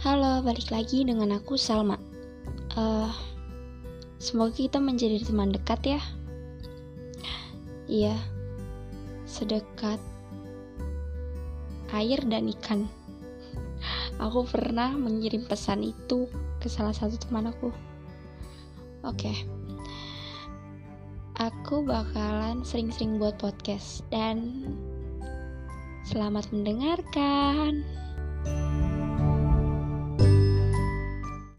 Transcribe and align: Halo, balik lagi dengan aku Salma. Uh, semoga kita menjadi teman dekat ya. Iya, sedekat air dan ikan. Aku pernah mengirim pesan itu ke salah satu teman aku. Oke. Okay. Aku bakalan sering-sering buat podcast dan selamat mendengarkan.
Halo, 0.00 0.40
balik 0.40 0.72
lagi 0.72 1.04
dengan 1.04 1.36
aku 1.36 1.60
Salma. 1.60 2.00
Uh, 2.72 3.12
semoga 4.16 4.56
kita 4.56 4.80
menjadi 4.80 5.20
teman 5.20 5.52
dekat 5.52 5.76
ya. 5.84 6.00
Iya, 7.84 8.16
sedekat 9.28 10.00
air 11.92 12.16
dan 12.24 12.48
ikan. 12.48 12.88
Aku 14.24 14.48
pernah 14.48 14.88
mengirim 14.96 15.44
pesan 15.44 15.84
itu 15.84 16.32
ke 16.64 16.72
salah 16.72 16.96
satu 16.96 17.20
teman 17.20 17.52
aku. 17.52 17.68
Oke. 19.04 19.28
Okay. 19.28 19.36
Aku 21.36 21.84
bakalan 21.84 22.64
sering-sering 22.64 23.20
buat 23.20 23.36
podcast 23.36 24.00
dan 24.08 24.64
selamat 26.08 26.48
mendengarkan. 26.56 27.84